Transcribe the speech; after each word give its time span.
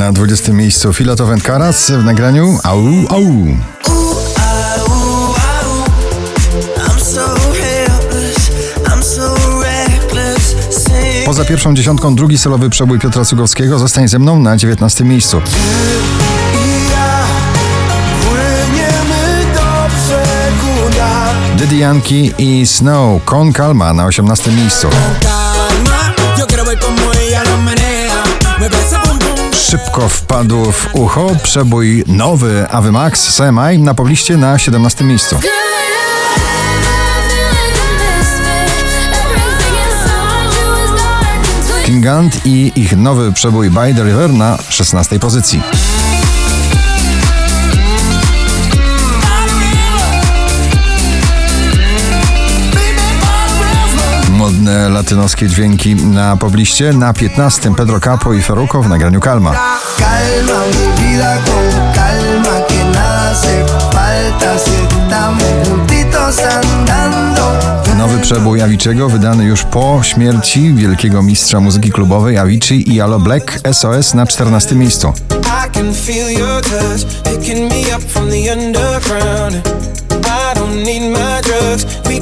Na 0.00 0.12
20 0.12 0.52
miejscu 0.52 0.92
Karas 1.42 1.90
w 1.90 2.04
nagraniu 2.04 2.58
Au 2.64 2.78
Au. 3.08 3.22
Poza 11.26 11.44
pierwszą 11.44 11.74
dziesiątką 11.74 12.14
drugi 12.14 12.38
solowy 12.38 12.70
przebój 12.70 12.98
Piotra 12.98 13.24
Cugowskiego 13.24 13.78
zostań 13.78 14.08
ze 14.08 14.18
mną 14.18 14.38
na 14.38 14.56
19 14.56 15.04
miejscu. 15.04 15.42
Diddy 21.56 21.76
Yankee 21.76 22.34
i 22.38 22.66
Snow 22.66 23.24
Con 23.24 23.52
Calma 23.52 23.94
na 23.94 24.06
18 24.06 24.50
miejscu. 24.50 24.88
Szybko 29.70 30.08
wpadł 30.08 30.72
w 30.72 30.94
ucho 30.94 31.30
przebój 31.42 32.04
nowy 32.06 32.66
Ave 32.70 32.92
Max 32.92 33.34
Semi 33.34 33.78
na 33.78 33.94
pobliście 33.94 34.36
na 34.36 34.58
17 34.58 35.04
miejscu. 35.04 35.36
King 41.86 42.04
Gant 42.04 42.46
i 42.46 42.72
ich 42.76 42.96
nowy 42.96 43.32
przebój 43.32 43.70
By 43.70 43.94
the 43.94 44.04
River 44.04 44.30
na 44.30 44.58
16 44.68 45.18
pozycji. 45.18 45.62
Latynoskie 54.88 55.48
dźwięki 55.48 55.96
na 55.96 56.36
pobliście. 56.36 56.92
Na 56.92 57.12
15 57.12 57.74
Pedro 57.74 58.00
Capo 58.00 58.32
i 58.32 58.42
Ferruco 58.42 58.82
w 58.82 58.88
nagraniu 58.88 59.20
andando. 66.42 67.52
Nowy 67.98 68.18
przebój 68.18 68.60
Avicii'ego 68.60 69.10
wydany 69.10 69.44
już 69.44 69.62
po 69.62 70.00
śmierci 70.02 70.74
wielkiego 70.74 71.22
mistrza 71.22 71.60
muzyki 71.60 71.92
klubowej 71.92 72.38
Avicii 72.38 72.94
i 72.94 73.00
Alo 73.00 73.18
Black 73.18 73.60
SOS 73.72 74.14
na 74.14 74.26
14 74.26 74.74
miejscu. 74.74 75.12
I 82.10 82.20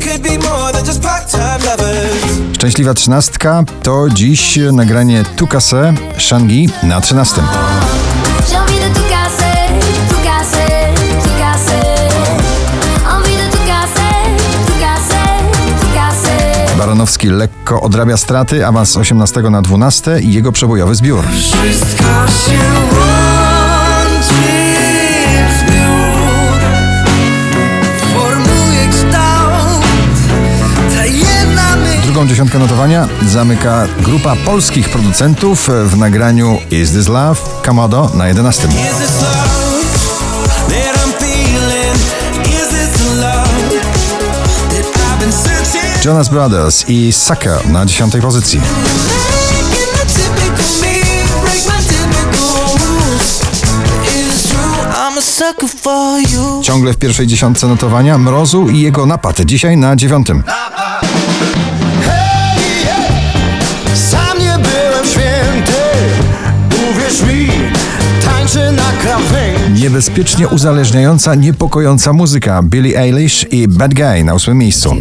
Szczęśliwa 2.59 2.95
trzynastka 2.95 3.63
to 3.83 4.09
dziś 4.09 4.59
nagranie 4.73 5.25
Tukase 5.37 5.95
Shangi 6.19 6.69
na 6.83 7.01
13. 7.01 7.43
J'ai 8.51 8.57
envie 8.59 8.81
de 8.81 8.95
tout 8.95 9.09
casser, 9.11 9.69
tout 10.09 10.23
casser, 10.25 10.95
tout 11.23 11.39
casser. 11.39 12.09
Envie 13.17 13.37
de 13.37 13.51
tout 13.51 13.67
casser, 13.67 14.15
tout 14.67 14.81
casser, 14.81 15.29
tout 15.81 15.95
casser. 15.95 16.79
Baranowski 16.79 17.29
lekko 17.29 17.81
odrabia 17.81 18.17
straty, 18.17 18.67
awans 18.67 18.93
z 18.93 18.97
18 18.97 19.51
na 19.51 19.63
12 19.63 20.21
i 20.21 20.33
jego 20.33 20.53
przebojowy 20.53 20.95
zbiór. 20.95 21.25
Dziesiątkę 32.59 32.77
notowania 32.77 33.09
zamyka 33.27 33.89
grupa 34.01 34.37
polskich 34.37 34.89
producentów 34.89 35.69
w 35.85 35.97
nagraniu 35.97 36.61
Is 36.71 36.93
This 36.93 37.09
Love? 37.09 37.41
Kamodo 37.63 38.11
na 38.15 38.29
11. 38.29 38.69
Is 38.69 38.73
this 38.73 39.23
love 39.23 39.59
that 40.69 40.97
I'm 40.97 41.13
feeling? 41.19 41.95
Is 42.45 42.69
this 42.69 43.09
the 43.09 43.15
love 43.15 43.49
that 44.71 44.87
I've 44.97 45.21
been 45.21 45.33
searching? 45.33 46.05
Jonas 46.05 46.29
Brothers 46.29 46.85
i 46.89 47.13
Sucker 47.13 47.69
na 47.69 47.87
10 47.87 48.17
pozycji. 48.23 48.61
Ciągle 56.63 56.93
w 56.93 56.97
pierwszej 56.97 57.27
dziesiątce 57.27 57.67
notowania 57.67 58.19
Mrozu 58.19 58.69
i 58.69 58.81
jego 58.81 59.07
napad. 59.07 59.41
Dzisiaj 59.41 59.77
na 59.77 59.97
dziewiątym. 59.97 60.43
Niebezpiecznie 69.89 70.49
uzależniająca, 70.49 71.35
niepokojąca 71.35 72.13
muzyka. 72.13 72.63
Billie 72.63 72.99
Eilish 72.99 73.47
i 73.51 73.69
Bad 73.69 73.95
Guy 73.95 74.25
na 74.25 74.35
ósmym 74.35 74.59
miejscu. 74.59 74.97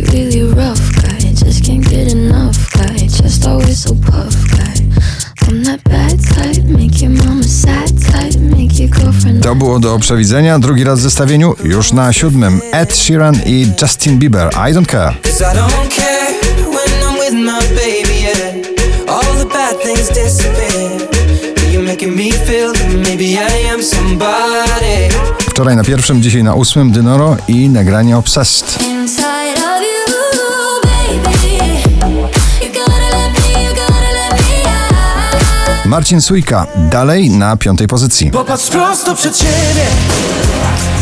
To 9.42 9.56
było 9.56 9.80
do 9.80 10.00
przewidzenia. 10.00 10.60
Drugi 10.60 10.84
raz 10.84 11.00
w 11.00 11.02
zestawieniu. 11.02 11.56
Już 11.64 11.94
na 11.94 12.14
siódmym 12.14 12.62
Ed 12.72 12.98
Sheeran 12.98 13.36
i 13.46 13.68
Justin 13.82 14.20
Bieber. 14.20 14.50
I 14.50 14.74
don't 14.74 14.86
care. 14.86 15.14
All 19.08 19.36
the 19.38 19.46
bad 19.46 19.82
things 19.82 20.08
disappear. 20.10 20.87
Wczoraj 25.50 25.76
na 25.76 25.84
pierwszym, 25.84 26.22
dzisiaj 26.22 26.44
na 26.44 26.54
ósmym 26.54 26.92
Dynoro 26.92 27.38
i 27.48 27.70
nagranie 27.70 28.18
Obsessed. 28.18 28.80
Marcin 35.86 36.22
Sujka 36.22 36.68
dalej 36.76 37.30
na 37.30 37.58
piątej 37.58 37.88
pozycji. 37.88 38.32
Popatrz 38.32 38.68
prosto 38.68 39.16
przed 39.16 39.38
siebie, 39.38 39.86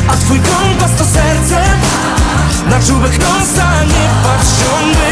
a 0.07 0.13
twój 0.13 0.39
kompas 0.39 0.91
to 0.97 1.03
serce. 1.05 1.63
Na 2.69 2.79
czubek 2.87 3.19
nosa 3.19 3.83
nie 3.83 4.09
patrz 4.23 5.04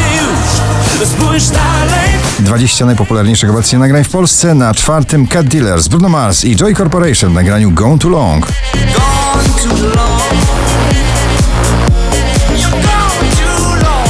spójrz 1.06 1.48
dalej. 1.48 2.10
20 2.38 2.86
najpopularniejszych 2.86 3.50
obecnie 3.50 3.78
nagrań 3.78 4.04
w 4.04 4.08
Polsce. 4.08 4.54
Na 4.54 4.74
czwartym 4.74 5.26
Cat 5.26 5.46
Dealers, 5.46 5.88
Bruno 5.88 6.08
Mars 6.08 6.44
i 6.44 6.56
Joy 6.56 6.74
Corporation 6.74 7.30
w 7.30 7.34
nagraniu 7.34 7.70
Gone 7.70 7.98
Too 7.98 8.08
Long. 8.08 8.46
Gone 8.46 9.48
too 9.62 9.86
long. 9.86 10.22
Long. 13.82 14.04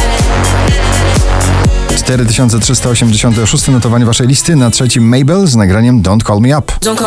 4386 2.05 3.69
notowanie 3.69 4.05
waszej 4.05 4.27
listy. 4.27 4.57
Na 4.57 4.71
trzecim 4.71 5.09
Mabel 5.09 5.47
z 5.47 5.57
nagraniem 5.57 6.03
Don't 6.03 6.27
Call 6.27 6.41
Me 6.41 6.59
Up. 6.59 6.73
Don't 6.81 7.01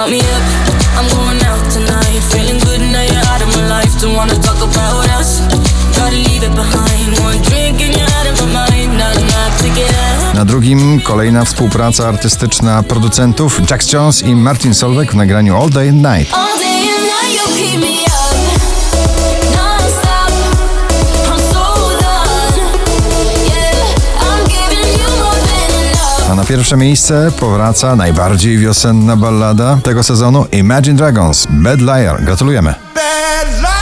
Na 10.37 10.45
drugim 10.45 11.01
kolejna 11.01 11.45
współpraca 11.45 12.07
artystyczna 12.07 12.83
producentów 12.83 13.69
Jax 13.71 13.93
Jones 13.93 14.23
i 14.23 14.35
Martin 14.35 14.73
Solveig 14.73 15.11
w 15.11 15.15
nagraniu 15.15 15.61
All 15.61 15.69
Day 15.69 15.89
and 15.89 15.97
Night. 15.97 16.33
A 26.31 26.35
na 26.35 26.45
pierwsze 26.45 26.77
miejsce 26.77 27.31
powraca 27.39 27.95
najbardziej 27.95 28.57
wiosenna 28.57 29.15
ballada 29.15 29.77
tego 29.83 30.03
sezonu 30.03 30.45
Imagine 30.51 30.95
Dragons 30.95 31.47
Bad 31.49 31.79
Liar. 31.79 32.23
Gratulujemy. 32.23 32.73
Bad 32.95 33.76